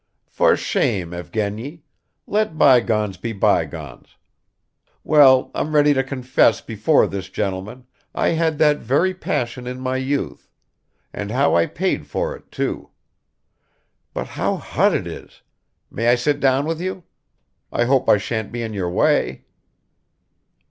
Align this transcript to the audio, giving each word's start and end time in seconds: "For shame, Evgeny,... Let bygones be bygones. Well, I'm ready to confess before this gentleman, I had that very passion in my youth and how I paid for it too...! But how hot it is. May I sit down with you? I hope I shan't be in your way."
"For 0.25 0.57
shame, 0.57 1.11
Evgeny,... 1.13 1.83
Let 2.25 2.57
bygones 2.57 3.17
be 3.17 3.33
bygones. 3.33 4.17
Well, 5.03 5.51
I'm 5.53 5.75
ready 5.75 5.93
to 5.93 6.03
confess 6.03 6.59
before 6.59 7.05
this 7.05 7.29
gentleman, 7.29 7.85
I 8.15 8.29
had 8.29 8.57
that 8.57 8.79
very 8.79 9.13
passion 9.13 9.67
in 9.67 9.79
my 9.79 9.97
youth 9.97 10.49
and 11.13 11.29
how 11.29 11.53
I 11.53 11.67
paid 11.67 12.07
for 12.07 12.35
it 12.35 12.49
too...! 12.51 12.89
But 14.11 14.29
how 14.29 14.55
hot 14.57 14.95
it 14.95 15.05
is. 15.05 15.43
May 15.91 16.07
I 16.07 16.15
sit 16.15 16.39
down 16.39 16.65
with 16.65 16.81
you? 16.81 17.03
I 17.71 17.83
hope 17.83 18.09
I 18.09 18.17
shan't 18.17 18.51
be 18.51 18.63
in 18.63 18.73
your 18.73 18.89
way." 18.89 19.45